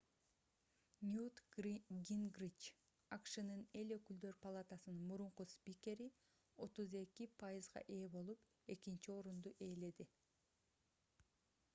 [1.11, 2.61] ньют гингрич
[3.17, 6.07] акшнын эл өкүлдөр палатаcынын мурунку спикери
[6.69, 8.41] 32% ээ болуп
[8.77, 10.07] экинчи орунду ээледи